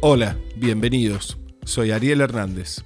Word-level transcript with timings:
Hola, 0.00 0.38
bienvenidos. 0.54 1.38
Soy 1.64 1.90
Ariel 1.90 2.20
Hernández. 2.20 2.84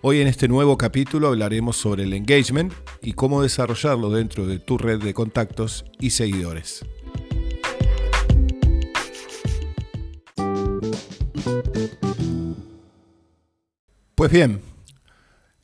Hoy 0.00 0.20
en 0.20 0.28
este 0.28 0.46
nuevo 0.46 0.78
capítulo 0.78 1.26
hablaremos 1.26 1.76
sobre 1.76 2.04
el 2.04 2.12
engagement 2.12 2.72
y 3.02 3.14
cómo 3.14 3.42
desarrollarlo 3.42 4.10
dentro 4.10 4.46
de 4.46 4.60
tu 4.60 4.78
red 4.78 5.02
de 5.02 5.12
contactos 5.12 5.84
y 5.98 6.10
seguidores. 6.10 6.86
Pues 14.14 14.30
bien, 14.30 14.60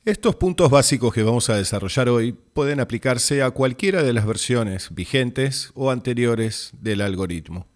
estos 0.03 0.35
puntos 0.35 0.69
básicos 0.69 1.13
que 1.13 1.23
vamos 1.23 1.49
a 1.49 1.55
desarrollar 1.55 2.09
hoy 2.09 2.33
pueden 2.33 2.81
aplicarse 2.81 3.41
a 3.41 3.51
cualquiera 3.51 4.03
de 4.03 4.11
las 4.11 4.25
versiones 4.25 4.93
vigentes 4.93 5.71
o 5.75 5.91
anteriores 5.91 6.71
del 6.81 6.99
algoritmo. 6.99 7.72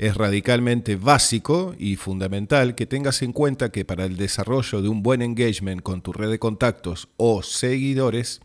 Es 0.00 0.16
radicalmente 0.16 0.96
básico 0.96 1.74
y 1.78 1.96
fundamental 1.96 2.74
que 2.74 2.86
tengas 2.86 3.20
en 3.20 3.34
cuenta 3.34 3.70
que 3.70 3.84
para 3.84 4.06
el 4.06 4.16
desarrollo 4.16 4.80
de 4.80 4.88
un 4.88 5.02
buen 5.02 5.20
engagement 5.20 5.82
con 5.82 6.00
tu 6.00 6.14
red 6.14 6.30
de 6.30 6.38
contactos 6.38 7.10
o 7.18 7.42
seguidores, 7.42 8.40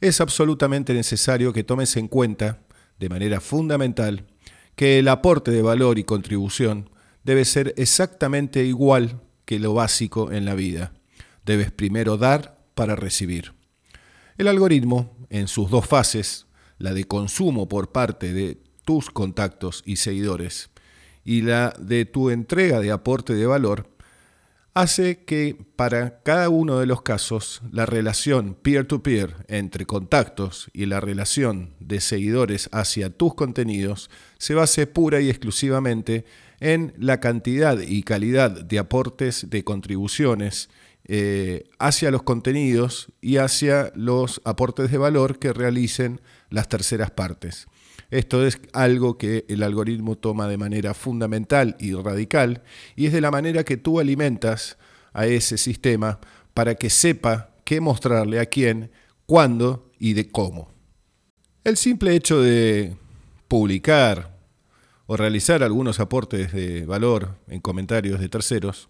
es 0.00 0.20
absolutamente 0.20 0.94
necesario 0.94 1.52
que 1.52 1.64
tomes 1.64 1.96
en 1.96 2.06
cuenta, 2.06 2.60
de 3.00 3.08
manera 3.08 3.40
fundamental, 3.40 4.28
que 4.76 5.00
el 5.00 5.08
aporte 5.08 5.50
de 5.50 5.62
valor 5.62 5.98
y 5.98 6.04
contribución 6.04 6.90
debe 7.24 7.44
ser 7.44 7.74
exactamente 7.76 8.64
igual 8.64 9.20
que 9.46 9.58
lo 9.58 9.74
básico 9.74 10.30
en 10.30 10.44
la 10.44 10.54
vida. 10.54 10.92
Debes 11.44 11.72
primero 11.72 12.18
dar 12.18 12.56
para 12.76 12.94
recibir. 12.94 13.52
El 14.36 14.46
algoritmo, 14.46 15.26
en 15.28 15.48
sus 15.48 15.70
dos 15.70 15.88
fases, 15.88 16.46
la 16.78 16.94
de 16.94 17.02
consumo 17.02 17.68
por 17.68 17.90
parte 17.90 18.32
de 18.32 18.62
tus 18.84 19.10
contactos 19.10 19.82
y 19.84 19.96
seguidores 19.96 20.70
y 21.28 21.42
la 21.42 21.74
de 21.78 22.06
tu 22.06 22.30
entrega 22.30 22.80
de 22.80 22.90
aporte 22.90 23.34
de 23.34 23.44
valor, 23.44 23.90
hace 24.72 25.26
que 25.26 25.58
para 25.76 26.22
cada 26.22 26.48
uno 26.48 26.78
de 26.78 26.86
los 26.86 27.02
casos 27.02 27.60
la 27.70 27.84
relación 27.84 28.54
peer-to-peer 28.54 29.36
entre 29.46 29.84
contactos 29.84 30.70
y 30.72 30.86
la 30.86 31.00
relación 31.00 31.74
de 31.80 32.00
seguidores 32.00 32.70
hacia 32.72 33.10
tus 33.10 33.34
contenidos 33.34 34.08
se 34.38 34.54
base 34.54 34.86
pura 34.86 35.20
y 35.20 35.28
exclusivamente 35.28 36.24
en 36.60 36.94
la 36.96 37.20
cantidad 37.20 37.78
y 37.78 38.04
calidad 38.04 38.64
de 38.64 38.78
aportes 38.78 39.50
de 39.50 39.64
contribuciones 39.64 40.70
eh, 41.04 41.64
hacia 41.78 42.10
los 42.10 42.22
contenidos 42.22 43.12
y 43.20 43.36
hacia 43.36 43.92
los 43.94 44.40
aportes 44.44 44.90
de 44.90 44.96
valor 44.96 45.38
que 45.38 45.52
realicen 45.52 46.22
las 46.48 46.70
terceras 46.70 47.10
partes. 47.10 47.66
Esto 48.10 48.46
es 48.46 48.58
algo 48.72 49.18
que 49.18 49.44
el 49.48 49.62
algoritmo 49.62 50.16
toma 50.16 50.48
de 50.48 50.56
manera 50.56 50.94
fundamental 50.94 51.76
y 51.78 51.92
radical 51.92 52.62
y 52.96 53.06
es 53.06 53.12
de 53.12 53.20
la 53.20 53.30
manera 53.30 53.64
que 53.64 53.76
tú 53.76 54.00
alimentas 54.00 54.78
a 55.12 55.26
ese 55.26 55.58
sistema 55.58 56.18
para 56.54 56.74
que 56.74 56.88
sepa 56.88 57.50
qué 57.64 57.80
mostrarle 57.80 58.40
a 58.40 58.46
quién, 58.46 58.90
cuándo 59.26 59.90
y 59.98 60.14
de 60.14 60.28
cómo. 60.30 60.70
El 61.64 61.76
simple 61.76 62.14
hecho 62.14 62.40
de 62.40 62.96
publicar 63.46 64.38
o 65.06 65.16
realizar 65.16 65.62
algunos 65.62 66.00
aportes 66.00 66.52
de 66.52 66.86
valor 66.86 67.36
en 67.46 67.60
comentarios 67.60 68.20
de 68.20 68.28
terceros 68.30 68.88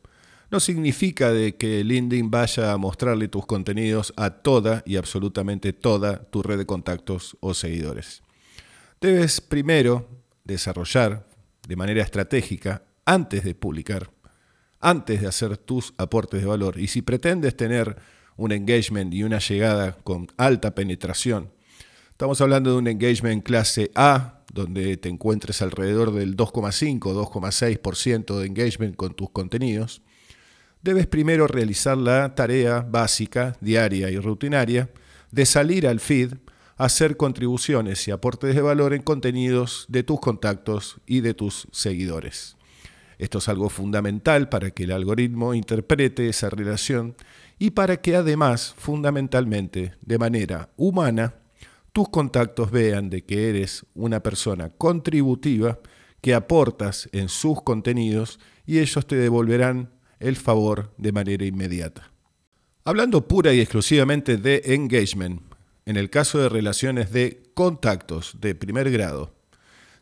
no 0.50 0.60
significa 0.60 1.32
de 1.32 1.56
que 1.56 1.82
LinkedIn 1.82 2.30
vaya 2.30 2.72
a 2.72 2.78
mostrarle 2.78 3.26
tus 3.26 3.46
contenidos 3.46 4.12
a 4.16 4.30
toda 4.30 4.82
y 4.86 4.96
absolutamente 4.96 5.72
toda 5.72 6.22
tu 6.30 6.42
red 6.42 6.58
de 6.58 6.66
contactos 6.66 7.36
o 7.40 7.52
seguidores. 7.52 8.22
Debes 9.00 9.40
primero 9.40 10.08
desarrollar 10.42 11.28
de 11.68 11.76
manera 11.76 12.02
estratégica, 12.02 12.82
antes 13.04 13.44
de 13.44 13.54
publicar, 13.54 14.10
antes 14.80 15.20
de 15.20 15.28
hacer 15.28 15.56
tus 15.56 15.94
aportes 15.98 16.40
de 16.40 16.48
valor. 16.48 16.80
Y 16.80 16.88
si 16.88 17.02
pretendes 17.02 17.56
tener 17.56 17.96
un 18.36 18.50
engagement 18.50 19.14
y 19.14 19.22
una 19.22 19.38
llegada 19.38 19.92
con 20.02 20.26
alta 20.36 20.74
penetración, 20.74 21.52
estamos 22.10 22.40
hablando 22.40 22.72
de 22.72 22.78
un 22.78 22.88
engagement 22.88 23.44
clase 23.44 23.92
A, 23.94 24.42
donde 24.52 24.96
te 24.96 25.08
encuentres 25.08 25.62
alrededor 25.62 26.12
del 26.12 26.36
2,5, 26.36 26.98
2,6% 26.98 28.38
de 28.40 28.46
engagement 28.46 28.96
con 28.96 29.14
tus 29.14 29.30
contenidos, 29.30 30.02
debes 30.82 31.06
primero 31.06 31.46
realizar 31.46 31.96
la 31.96 32.34
tarea 32.34 32.80
básica, 32.80 33.56
diaria 33.60 34.10
y 34.10 34.18
rutinaria 34.18 34.90
de 35.30 35.46
salir 35.46 35.86
al 35.86 36.00
feed 36.00 36.34
hacer 36.78 37.16
contribuciones 37.16 38.06
y 38.06 38.12
aportes 38.12 38.54
de 38.54 38.62
valor 38.62 38.94
en 38.94 39.02
contenidos 39.02 39.84
de 39.88 40.04
tus 40.04 40.20
contactos 40.20 41.00
y 41.06 41.20
de 41.20 41.34
tus 41.34 41.66
seguidores. 41.72 42.56
Esto 43.18 43.38
es 43.38 43.48
algo 43.48 43.68
fundamental 43.68 44.48
para 44.48 44.70
que 44.70 44.84
el 44.84 44.92
algoritmo 44.92 45.52
interprete 45.52 46.28
esa 46.28 46.50
relación 46.50 47.16
y 47.58 47.70
para 47.70 47.96
que 47.96 48.14
además, 48.14 48.74
fundamentalmente, 48.78 49.94
de 50.02 50.18
manera 50.18 50.70
humana, 50.76 51.34
tus 51.92 52.08
contactos 52.10 52.70
vean 52.70 53.10
de 53.10 53.24
que 53.24 53.48
eres 53.48 53.84
una 53.94 54.22
persona 54.22 54.70
contributiva, 54.70 55.80
que 56.20 56.32
aportas 56.32 57.08
en 57.10 57.28
sus 57.28 57.60
contenidos 57.62 58.38
y 58.66 58.78
ellos 58.78 59.04
te 59.04 59.16
devolverán 59.16 59.90
el 60.20 60.36
favor 60.36 60.94
de 60.96 61.10
manera 61.10 61.44
inmediata. 61.44 62.12
Hablando 62.84 63.26
pura 63.26 63.52
y 63.52 63.60
exclusivamente 63.60 64.36
de 64.36 64.62
engagement, 64.66 65.47
en 65.88 65.96
el 65.96 66.10
caso 66.10 66.38
de 66.38 66.50
relaciones 66.50 67.12
de 67.12 67.42
contactos 67.54 68.36
de 68.42 68.54
primer 68.54 68.90
grado, 68.90 69.34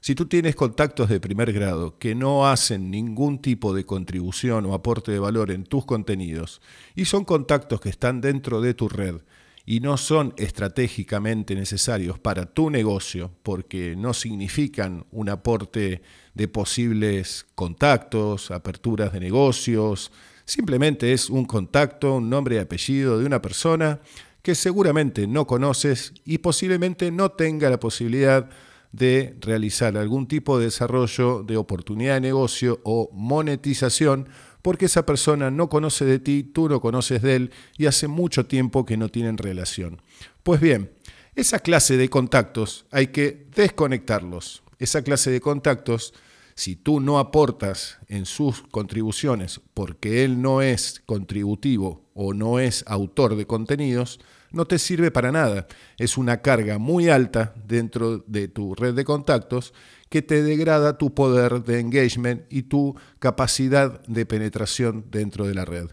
si 0.01 0.17
tú 0.17 0.27
tienes 0.27 0.57
contactos 0.57 1.09
de 1.09 1.21
primer 1.21 1.53
grado 1.53 1.97
que 1.97 2.17
no 2.17 2.49
hacen 2.49 2.91
ningún 2.91 3.41
tipo 3.41 3.73
de 3.73 3.87
contribución 3.87 4.67
o 4.67 4.75
aporte 4.75 5.13
de 5.13 5.21
valor 5.21 5.53
en 5.53 5.63
tus 5.63 5.85
contenidos 5.85 6.61
y 6.97 7.05
son 7.05 7.25
contactos 7.25 7.81
que 7.81 7.89
están 7.89 8.21
dentro 8.21 8.61
de 8.61 8.75
tu 8.75 8.89
red 8.89 9.21
y 9.65 9.79
no 9.79 9.97
son 9.97 10.35
estratégicamente 10.39 11.55
necesarios 11.55 12.19
para 12.19 12.47
tu 12.47 12.69
negocio 12.69 13.31
porque 13.45 13.95
no 13.95 14.13
significan 14.13 15.07
un 15.13 15.29
aporte 15.29 16.03
de 16.35 16.49
posibles 16.49 17.47
contactos, 17.55 18.51
aperturas 18.51 19.13
de 19.13 19.21
negocios, 19.21 20.11
simplemente 20.47 21.13
es 21.13 21.31
un 21.31 21.45
contacto, 21.45 22.17
un 22.17 22.29
nombre 22.29 22.57
y 22.57 22.59
apellido 22.59 23.21
de 23.21 23.27
una 23.27 23.41
persona 23.41 24.01
que 24.47 24.55
seguramente 24.55 25.27
no 25.27 25.45
conoces 25.45 26.13
y 26.25 26.39
posiblemente 26.39 27.11
no 27.11 27.33
tenga 27.33 27.69
la 27.69 27.81
posibilidad 27.81 28.49
de 28.93 29.37
realizar 29.41 29.97
algún 29.97 30.29
tipo 30.29 30.57
de 30.57 30.67
desarrollo 30.67 31.43
de 31.43 31.57
oportunidad 31.57 32.15
de 32.15 32.21
negocio 32.21 32.81
o 32.85 33.11
monetización 33.13 34.29
porque 34.63 34.85
esa 34.85 35.05
persona 35.05 35.51
no 35.51 35.69
conoce 35.69 36.05
de 36.05 36.21
ti, 36.21 36.45
tú 36.45 36.69
no 36.69 36.81
conoces 36.81 37.23
de 37.23 37.35
él 37.35 37.51
y 37.77 37.87
hace 37.87 38.07
mucho 38.07 38.47
tiempo 38.47 38.87
que 38.87 38.97
no 38.97 39.09
tienen 39.09 39.37
relación. 39.37 40.01
Pues 40.45 40.61
bien, 40.61 40.93
esa 41.35 41.59
clase 41.59 41.97
de 41.97 42.09
contactos 42.09 42.87
hay 42.93 43.09
que 43.09 43.49
desconectarlos. 43.53 44.63
Esa 44.79 45.03
clase 45.03 45.33
de 45.33 45.41
contactos, 45.41 46.15
si 46.57 46.75
tú 46.75 47.01
no 47.01 47.19
aportas 47.19 47.99
en 48.09 48.25
sus 48.25 48.63
contribuciones 48.63 49.61
porque 49.75 50.25
él 50.25 50.41
no 50.41 50.63
es 50.63 51.03
contributivo 51.05 52.09
o 52.15 52.33
no 52.33 52.59
es 52.59 52.83
autor 52.87 53.37
de 53.37 53.47
contenidos, 53.47 54.19
no 54.53 54.65
te 54.65 54.79
sirve 54.79 55.11
para 55.11 55.31
nada. 55.33 55.67
Es 55.99 56.17
una 56.17 56.41
carga 56.41 56.79
muy 56.79 57.11
alta 57.11 57.55
dentro 57.67 58.19
de 58.27 58.49
tu 58.49 58.75
red 58.75 58.95
de 58.95 59.05
contactos 59.05 59.75
que 60.09 60.23
te 60.23 60.43
degrada 60.43 60.97
tu 60.97 61.15
poder 61.15 61.63
de 61.63 61.79
engagement 61.79 62.43
y 62.49 62.63
tu 62.63 62.97
capacidad 63.19 64.03
de 64.07 64.25
penetración 64.25 65.05
dentro 65.11 65.47
de 65.47 65.55
la 65.55 65.67
red. 65.67 65.89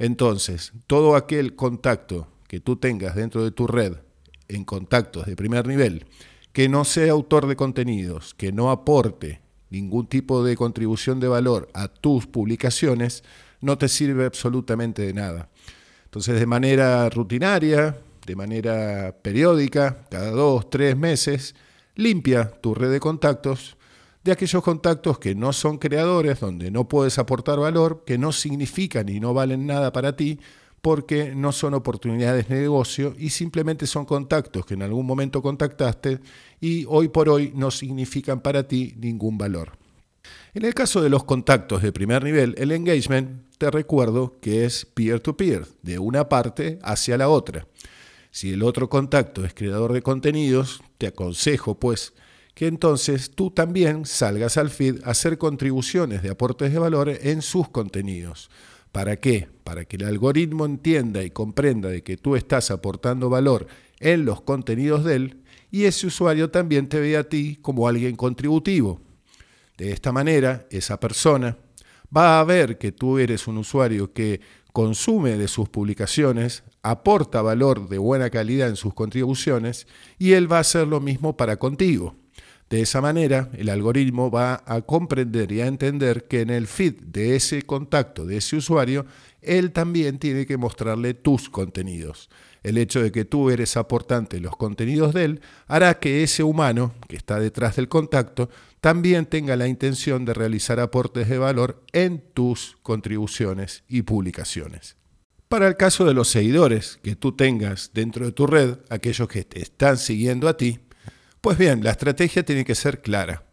Entonces, 0.00 0.72
todo 0.88 1.14
aquel 1.14 1.54
contacto 1.54 2.26
que 2.48 2.58
tú 2.58 2.76
tengas 2.76 3.14
dentro 3.14 3.44
de 3.44 3.52
tu 3.52 3.68
red 3.68 3.98
en 4.48 4.64
contactos 4.64 5.26
de 5.26 5.36
primer 5.36 5.68
nivel, 5.68 6.06
que 6.52 6.68
no 6.68 6.84
sea 6.84 7.12
autor 7.12 7.46
de 7.46 7.54
contenidos, 7.54 8.34
que 8.34 8.50
no 8.50 8.72
aporte 8.72 9.40
ningún 9.70 10.06
tipo 10.06 10.44
de 10.44 10.56
contribución 10.56 11.20
de 11.20 11.28
valor 11.28 11.68
a 11.74 11.88
tus 11.88 12.26
publicaciones, 12.26 13.24
no 13.60 13.78
te 13.78 13.88
sirve 13.88 14.26
absolutamente 14.26 15.02
de 15.02 15.14
nada. 15.14 15.48
Entonces, 16.04 16.38
de 16.38 16.46
manera 16.46 17.08
rutinaria, 17.08 17.96
de 18.26 18.36
manera 18.36 19.16
periódica, 19.22 20.06
cada 20.10 20.30
dos, 20.30 20.68
tres 20.70 20.96
meses, 20.96 21.54
limpia 21.94 22.50
tu 22.60 22.74
red 22.74 22.90
de 22.90 23.00
contactos 23.00 23.76
de 24.22 24.32
aquellos 24.32 24.62
contactos 24.62 25.18
que 25.18 25.34
no 25.34 25.52
son 25.52 25.78
creadores, 25.78 26.40
donde 26.40 26.70
no 26.70 26.88
puedes 26.88 27.18
aportar 27.18 27.58
valor, 27.58 28.04
que 28.04 28.18
no 28.18 28.32
significan 28.32 29.08
y 29.08 29.18
no 29.18 29.32
valen 29.32 29.66
nada 29.66 29.92
para 29.92 30.14
ti, 30.14 30.38
porque 30.82 31.34
no 31.34 31.52
son 31.52 31.74
oportunidades 31.74 32.48
de 32.48 32.60
negocio 32.60 33.14
y 33.18 33.30
simplemente 33.30 33.86
son 33.86 34.04
contactos 34.04 34.64
que 34.64 34.74
en 34.74 34.82
algún 34.82 35.06
momento 35.06 35.42
contactaste 35.42 36.20
y 36.60 36.84
hoy 36.88 37.08
por 37.08 37.28
hoy 37.28 37.52
no 37.54 37.70
significan 37.70 38.40
para 38.40 38.66
ti 38.66 38.94
ningún 38.98 39.36
valor. 39.36 39.72
En 40.54 40.64
el 40.64 40.74
caso 40.74 41.00
de 41.02 41.10
los 41.10 41.24
contactos 41.24 41.82
de 41.82 41.92
primer 41.92 42.24
nivel, 42.24 42.54
el 42.58 42.72
engagement, 42.72 43.42
te 43.58 43.70
recuerdo 43.70 44.38
que 44.40 44.64
es 44.64 44.86
peer-to-peer, 44.86 45.66
de 45.82 45.98
una 45.98 46.28
parte 46.28 46.78
hacia 46.82 47.18
la 47.18 47.28
otra. 47.28 47.66
Si 48.30 48.52
el 48.52 48.62
otro 48.62 48.88
contacto 48.88 49.44
es 49.44 49.54
creador 49.54 49.92
de 49.92 50.02
contenidos, 50.02 50.82
te 50.98 51.06
aconsejo 51.08 51.78
pues 51.78 52.14
que 52.54 52.66
entonces 52.66 53.30
tú 53.30 53.50
también 53.50 54.06
salgas 54.06 54.56
al 54.56 54.70
feed 54.70 55.02
a 55.04 55.10
hacer 55.10 55.38
contribuciones 55.38 56.22
de 56.22 56.30
aportes 56.30 56.72
de 56.72 56.78
valor 56.78 57.08
en 57.08 57.42
sus 57.42 57.68
contenidos. 57.68 58.50
¿Para 58.92 59.16
qué? 59.16 59.48
Para 59.64 59.84
que 59.84 59.96
el 59.96 60.04
algoritmo 60.04 60.66
entienda 60.66 61.22
y 61.22 61.30
comprenda 61.30 61.88
de 61.88 62.02
que 62.02 62.16
tú 62.16 62.36
estás 62.36 62.70
aportando 62.70 63.30
valor 63.30 63.66
en 64.00 64.24
los 64.24 64.40
contenidos 64.42 65.04
de 65.04 65.16
él 65.16 65.36
y 65.70 65.84
ese 65.84 66.06
usuario 66.06 66.50
también 66.50 66.88
te 66.88 66.98
ve 66.98 67.16
a 67.16 67.28
ti 67.28 67.58
como 67.62 67.86
alguien 67.86 68.16
contributivo. 68.16 69.00
De 69.78 69.92
esta 69.92 70.12
manera, 70.12 70.66
esa 70.70 70.98
persona 70.98 71.56
va 72.14 72.40
a 72.40 72.44
ver 72.44 72.78
que 72.78 72.92
tú 72.92 73.18
eres 73.18 73.46
un 73.46 73.58
usuario 73.58 74.12
que 74.12 74.40
consume 74.72 75.36
de 75.36 75.48
sus 75.48 75.68
publicaciones, 75.68 76.64
aporta 76.82 77.42
valor 77.42 77.88
de 77.88 77.98
buena 77.98 78.30
calidad 78.30 78.68
en 78.68 78.76
sus 78.76 78.94
contribuciones 78.94 79.86
y 80.18 80.32
él 80.32 80.50
va 80.50 80.58
a 80.58 80.60
hacer 80.60 80.86
lo 80.86 81.00
mismo 81.00 81.36
para 81.36 81.56
contigo. 81.56 82.16
De 82.70 82.82
esa 82.82 83.00
manera, 83.00 83.50
el 83.58 83.68
algoritmo 83.68 84.30
va 84.30 84.62
a 84.64 84.80
comprender 84.82 85.50
y 85.50 85.60
a 85.60 85.66
entender 85.66 86.28
que 86.28 86.40
en 86.40 86.50
el 86.50 86.68
feed 86.68 86.94
de 87.02 87.34
ese 87.34 87.62
contacto, 87.62 88.24
de 88.24 88.36
ese 88.36 88.54
usuario, 88.54 89.06
él 89.42 89.72
también 89.72 90.20
tiene 90.20 90.46
que 90.46 90.56
mostrarle 90.56 91.14
tus 91.14 91.50
contenidos. 91.50 92.30
El 92.62 92.78
hecho 92.78 93.02
de 93.02 93.10
que 93.10 93.24
tú 93.24 93.50
eres 93.50 93.76
aportante 93.76 94.36
en 94.36 94.44
los 94.44 94.56
contenidos 94.56 95.14
de 95.14 95.24
él 95.24 95.40
hará 95.66 95.98
que 95.98 96.22
ese 96.22 96.44
humano 96.44 96.94
que 97.08 97.16
está 97.16 97.40
detrás 97.40 97.74
del 97.74 97.88
contacto 97.88 98.50
también 98.80 99.26
tenga 99.26 99.56
la 99.56 99.66
intención 99.66 100.24
de 100.24 100.34
realizar 100.34 100.78
aportes 100.78 101.28
de 101.28 101.38
valor 101.38 101.82
en 101.92 102.22
tus 102.34 102.78
contribuciones 102.82 103.82
y 103.88 104.02
publicaciones. 104.02 104.96
Para 105.48 105.66
el 105.66 105.76
caso 105.76 106.04
de 106.04 106.14
los 106.14 106.28
seguidores 106.28 107.00
que 107.02 107.16
tú 107.16 107.32
tengas 107.32 107.90
dentro 107.94 108.26
de 108.26 108.32
tu 108.32 108.46
red, 108.46 108.78
aquellos 108.90 109.26
que 109.26 109.42
te 109.42 109.60
están 109.60 109.98
siguiendo 109.98 110.48
a 110.48 110.56
ti, 110.56 110.78
pues 111.40 111.58
bien, 111.58 111.82
la 111.82 111.90
estrategia 111.90 112.44
tiene 112.44 112.64
que 112.64 112.74
ser 112.74 113.00
clara. 113.00 113.44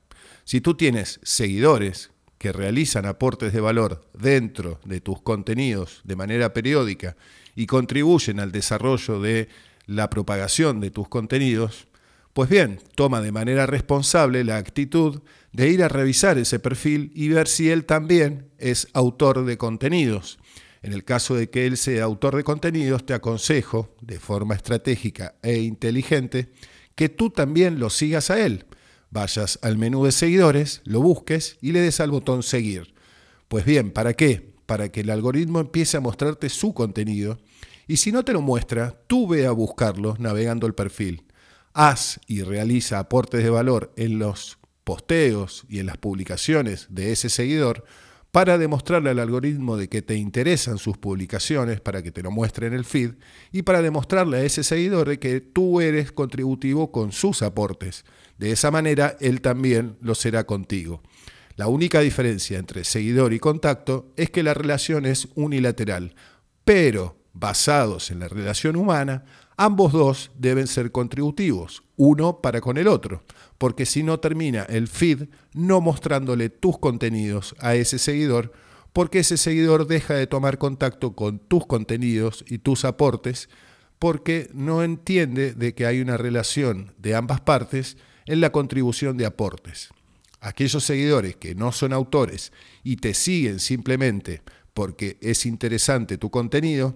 Si 0.44 0.62
tú 0.62 0.76
tienes 0.76 1.20
seguidores 1.24 2.12
que 2.38 2.52
realizan 2.52 3.06
aportes 3.06 3.54
de 3.54 3.62
valor 3.62 4.06
dentro 4.14 4.80
de 4.86 5.02
tus 5.02 5.22
contenidos 5.22 6.02
de 6.04 6.16
manera 6.16 6.54
periódica 6.54 7.18
y 7.56 7.66
contribuyen 7.66 8.40
al 8.40 8.52
desarrollo 8.52 9.20
de 9.20 9.50
la 9.86 10.10
propagación 10.10 10.80
de 10.80 10.92
tus 10.92 11.08
contenidos, 11.08 11.88
pues 12.34 12.50
bien, 12.50 12.80
toma 12.94 13.22
de 13.22 13.32
manera 13.32 13.66
responsable 13.66 14.44
la 14.44 14.58
actitud 14.58 15.22
de 15.54 15.70
ir 15.70 15.82
a 15.82 15.88
revisar 15.88 16.38
ese 16.38 16.60
perfil 16.60 17.12
y 17.16 17.30
ver 17.30 17.48
si 17.48 17.72
él 17.72 17.86
también 17.86 18.50
es 18.60 18.88
autor 18.94 19.44
de 19.44 19.58
contenidos. 19.58 20.38
En 20.84 20.94
el 20.94 21.04
caso 21.04 21.34
de 21.34 21.50
que 21.50 21.66
él 21.66 21.78
sea 21.78 22.04
autor 22.04 22.36
de 22.36 22.44
contenidos, 22.44 23.06
te 23.06 23.16
aconsejo, 23.16 23.96
de 24.02 24.20
forma 24.20 24.54
estratégica 24.54 25.36
e 25.42 25.58
inteligente, 25.58 26.52
que 26.98 27.10
tú 27.10 27.30
también 27.30 27.80
lo 27.80 27.92
sigas 27.92 28.32
a 28.32 28.44
él. 28.44 28.66
Vayas 29.12 29.60
al 29.62 29.78
menú 29.78 30.04
de 30.04 30.12
seguidores, 30.12 30.82
lo 30.84 31.00
busques 31.00 31.58
y 31.62 31.72
le 31.72 31.80
des 31.80 32.00
al 32.00 32.10
botón 32.10 32.42
seguir. 32.42 32.96
Pues 33.48 33.66
bien, 33.66 33.92
¿para 33.92 34.16
qué? 34.16 34.52
Para 34.66 34.92
que 34.92 35.02
el 35.02 35.12
algoritmo 35.12 35.60
empiece 35.60 35.96
a 35.96 36.02
mostrarte 36.02 36.50
su 36.50 36.74
contenido 36.74 37.38
y 37.88 37.98
si 37.98 38.12
no 38.12 38.26
te 38.26 38.34
lo 38.34 38.42
muestra, 38.42 39.00
tú 39.06 39.28
ve 39.28 39.46
a 39.46 39.52
buscarlo 39.52 40.16
navegando 40.18 40.66
el 40.66 40.74
perfil. 40.74 41.24
Haz 41.72 42.20
y 42.26 42.42
realiza 42.42 42.98
aportes 42.98 43.44
de 43.44 43.52
valor 43.52 43.94
en 43.96 44.18
los 44.18 44.58
posteos 44.84 45.66
y 45.70 45.78
en 45.78 45.86
las 45.86 45.98
publicaciones 45.98 46.88
de 46.90 47.12
ese 47.12 47.30
seguidor 47.30 47.86
para 48.38 48.60
demostrarle 48.60 49.10
al 49.10 49.18
algoritmo 49.18 49.78
de 49.78 49.90
que 49.90 50.04
te 50.04 50.14
interesan 50.14 50.78
sus 50.78 50.96
publicaciones, 50.96 51.82
para 51.82 52.04
que 52.04 52.12
te 52.12 52.22
lo 52.22 52.30
muestre 52.30 52.68
en 52.68 52.74
el 52.74 52.86
feed, 52.86 53.16
y 53.52 53.64
para 53.64 53.82
demostrarle 53.82 54.38
a 54.38 54.44
ese 54.44 54.62
seguidor 54.62 55.10
de 55.10 55.18
que 55.18 55.42
tú 55.42 55.82
eres 55.82 56.12
contributivo 56.12 56.92
con 56.92 57.12
sus 57.12 57.42
aportes. 57.42 58.06
De 58.38 58.52
esa 58.52 58.70
manera, 58.70 59.18
él 59.22 59.42
también 59.42 59.98
lo 60.02 60.14
será 60.14 60.44
contigo. 60.46 61.02
La 61.56 61.66
única 61.66 62.02
diferencia 62.02 62.60
entre 62.60 62.84
seguidor 62.84 63.34
y 63.34 63.40
contacto 63.40 64.14
es 64.18 64.30
que 64.30 64.44
la 64.44 64.54
relación 64.54 65.08
es 65.08 65.30
unilateral, 65.34 66.14
pero 66.64 67.18
basados 67.34 68.12
en 68.12 68.20
la 68.20 68.28
relación 68.28 68.76
humana, 68.76 69.26
ambos 69.58 69.92
dos 69.92 70.32
deben 70.38 70.68
ser 70.68 70.92
contributivos, 70.92 71.84
uno 71.98 72.42
para 72.42 72.62
con 72.62 72.78
el 72.78 72.88
otro 72.88 73.24
porque 73.58 73.86
si 73.86 74.04
no 74.04 74.20
termina 74.20 74.64
el 74.64 74.88
feed 74.88 75.30
no 75.54 75.82
mostrándole 75.82 76.50
tus 76.50 76.78
contenidos 76.78 77.56
a 77.60 77.76
ese 77.76 78.00
seguidor, 78.00 78.54
porque 78.94 79.20
ese 79.20 79.38
seguidor 79.38 79.88
deja 79.88 80.14
de 80.14 80.28
tomar 80.28 80.58
contacto 80.58 81.16
con 81.16 81.40
tus 81.40 81.66
contenidos 81.66 82.44
y 82.48 82.60
tus 82.60 82.86
aportes, 82.86 83.50
porque 84.00 84.50
no 84.54 84.84
entiende 84.84 85.54
de 85.54 85.74
que 85.74 85.86
hay 85.86 86.02
una 86.02 86.18
relación 86.18 86.94
de 86.98 87.16
ambas 87.16 87.42
partes 87.42 87.98
en 88.26 88.42
la 88.42 88.52
contribución 88.52 89.18
de 89.18 89.26
aportes. 89.26 89.90
Aquellos 90.40 90.84
seguidores 90.84 91.36
que 91.36 91.56
no 91.56 91.72
son 91.72 91.94
autores 91.94 92.52
y 92.84 92.98
te 92.98 93.14
siguen 93.14 93.60
simplemente 93.60 94.42
porque 94.76 95.18
es 95.22 95.48
interesante 95.48 96.20
tu 96.20 96.30
contenido, 96.30 96.96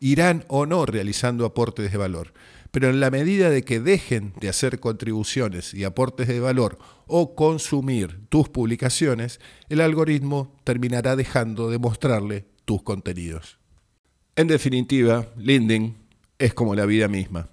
irán 0.00 0.44
o 0.48 0.66
no 0.66 0.86
realizando 0.86 1.44
aportes 1.44 1.90
de 1.90 1.98
valor 1.98 2.32
pero 2.70 2.90
en 2.90 3.00
la 3.00 3.10
medida 3.10 3.50
de 3.50 3.64
que 3.64 3.80
dejen 3.80 4.34
de 4.40 4.48
hacer 4.48 4.78
contribuciones 4.80 5.72
y 5.74 5.84
aportes 5.84 6.28
de 6.28 6.40
valor 6.40 6.78
o 7.06 7.34
consumir 7.34 8.20
tus 8.28 8.48
publicaciones, 8.48 9.40
el 9.68 9.80
algoritmo 9.80 10.54
terminará 10.64 11.16
dejando 11.16 11.70
de 11.70 11.78
mostrarle 11.78 12.46
tus 12.64 12.82
contenidos. 12.82 13.58
En 14.36 14.46
definitiva, 14.48 15.26
LinkedIn 15.38 15.96
es 16.38 16.54
como 16.54 16.74
la 16.74 16.86
vida 16.86 17.08
misma. 17.08 17.48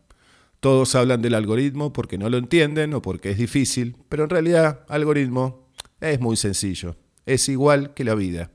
Todos 0.59 0.95
hablan 0.95 1.21
del 1.21 1.35
algoritmo 1.35 1.93
porque 1.93 2.17
no 2.17 2.29
lo 2.29 2.37
entienden 2.37 2.93
o 2.93 3.01
porque 3.01 3.31
es 3.31 3.37
difícil, 3.37 3.95
pero 4.09 4.25
en 4.25 4.29
realidad 4.29 4.81
algoritmo 4.89 5.69
es 6.01 6.19
muy 6.19 6.35
sencillo. 6.35 6.97
Es 7.25 7.47
igual 7.49 7.93
que 7.93 8.03
la 8.03 8.15
vida. 8.15 8.51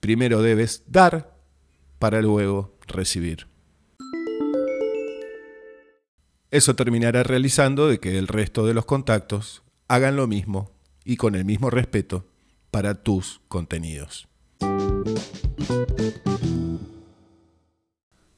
Primero 0.00 0.42
debes 0.42 0.82
dar 0.86 1.36
para 1.98 2.20
luego 2.20 2.78
recibir. 2.90 3.46
Eso 6.50 6.74
terminará 6.74 7.22
realizando 7.22 7.88
de 7.88 8.00
que 8.00 8.18
el 8.18 8.26
resto 8.26 8.66
de 8.66 8.74
los 8.74 8.84
contactos 8.84 9.62
hagan 9.88 10.16
lo 10.16 10.26
mismo 10.26 10.72
y 11.04 11.16
con 11.16 11.34
el 11.34 11.44
mismo 11.44 11.70
respeto 11.70 12.26
para 12.70 13.02
tus 13.02 13.40
contenidos. 13.48 14.28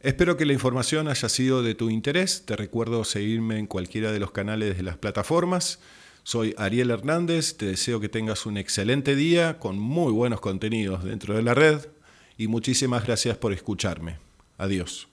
Espero 0.01 0.37
que 0.37 0.45
la 0.45 0.53
información 0.53 1.09
haya 1.09 1.29
sido 1.29 1.63
de 1.63 1.75
tu 1.75 1.89
interés. 1.89 2.45
Te 2.45 2.57
recuerdo 2.57 3.05
seguirme 3.05 3.59
en 3.59 3.67
cualquiera 3.67 4.11
de 4.11 4.19
los 4.19 4.33
canales 4.33 4.77
de 4.77 4.83
las 4.83 4.99
plataformas. 4.99 5.79
Soy 6.25 6.55
Ariel 6.59 6.91
Hernández, 6.91 7.57
te 7.57 7.67
deseo 7.67 8.01
que 8.01 8.09
tengas 8.09 8.47
un 8.47 8.57
excelente 8.57 9.17
día 9.17 9.59
con 9.59 9.79
muy 9.79 10.13
buenos 10.13 10.41
contenidos 10.41 11.05
dentro 11.05 11.35
de 11.35 11.43
la 11.43 11.55
red 11.55 11.87
y 12.37 12.49
muchísimas 12.49 13.05
gracias 13.05 13.37
por 13.37 13.53
escucharme. 13.53 14.19
Adiós. 14.59 15.12